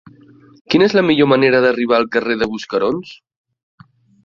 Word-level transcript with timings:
Quina 0.73 0.87
és 0.91 0.95
la 0.99 1.03
millor 1.09 1.29
manera 1.33 1.59
d'arribar 1.67 1.99
al 1.99 2.09
carrer 2.17 2.39
de 2.41 2.51
Buscarons? 2.55 3.15